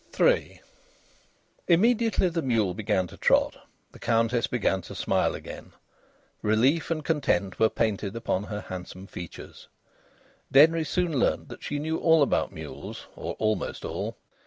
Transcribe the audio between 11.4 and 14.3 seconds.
that she knew all about mules or almost all.